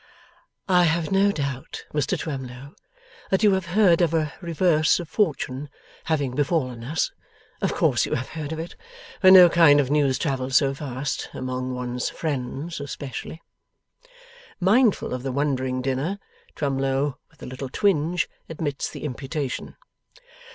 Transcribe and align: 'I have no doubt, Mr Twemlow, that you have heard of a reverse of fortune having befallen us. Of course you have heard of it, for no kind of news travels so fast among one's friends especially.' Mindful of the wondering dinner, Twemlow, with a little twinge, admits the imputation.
'I 0.67 0.85
have 0.85 1.11
no 1.11 1.31
doubt, 1.31 1.85
Mr 1.93 2.17
Twemlow, 2.17 2.73
that 3.29 3.43
you 3.43 3.51
have 3.51 3.67
heard 3.67 4.01
of 4.01 4.15
a 4.15 4.33
reverse 4.41 4.99
of 4.99 5.07
fortune 5.07 5.69
having 6.05 6.33
befallen 6.35 6.83
us. 6.83 7.11
Of 7.61 7.75
course 7.75 8.07
you 8.07 8.15
have 8.15 8.29
heard 8.29 8.51
of 8.51 8.57
it, 8.57 8.75
for 9.21 9.29
no 9.29 9.47
kind 9.47 9.79
of 9.79 9.91
news 9.91 10.17
travels 10.17 10.57
so 10.57 10.73
fast 10.73 11.29
among 11.35 11.75
one's 11.75 12.09
friends 12.09 12.79
especially.' 12.79 13.43
Mindful 14.59 15.13
of 15.13 15.21
the 15.21 15.31
wondering 15.31 15.83
dinner, 15.83 16.17
Twemlow, 16.55 17.19
with 17.29 17.43
a 17.43 17.45
little 17.45 17.69
twinge, 17.69 18.27
admits 18.49 18.89
the 18.89 19.03
imputation. 19.03 19.75